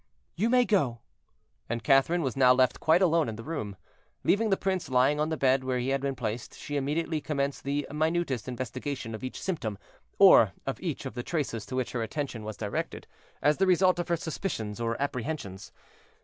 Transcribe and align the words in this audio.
"You 0.35 0.49
may 0.49 0.65
go." 0.65 1.01
And 1.69 1.83
Catherine 1.83 2.23
was 2.23 2.35
now 2.35 2.53
left 2.53 2.79
quite 2.79 3.03
alone 3.03 3.29
in 3.29 3.35
the 3.35 3.43
room. 3.43 3.75
Leaving 4.23 4.49
the 4.49 4.57
prince 4.57 4.89
lying 4.89 5.19
on 5.19 5.29
the 5.29 5.37
bed 5.37 5.63
where 5.63 5.77
he 5.77 5.89
had 5.89 6.01
been 6.01 6.15
placed, 6.15 6.57
she 6.57 6.75
immediately 6.75 7.21
commenced 7.21 7.63
the 7.63 7.85
minutest 7.93 8.47
investigation 8.47 9.13
of 9.13 9.23
each 9.23 9.39
symptom 9.39 9.77
or 10.17 10.53
of 10.65 10.81
each 10.81 11.05
of 11.05 11.13
the 11.13 11.21
traces 11.21 11.67
to 11.67 11.75
which 11.75 11.91
her 11.91 12.01
attention 12.01 12.43
was 12.43 12.57
directed, 12.57 13.05
as 13.43 13.57
the 13.57 13.67
result 13.67 13.99
of 13.99 14.07
her 14.07 14.17
suspicions 14.17 14.79
or 14.81 14.99
apprehensions. 14.99 15.71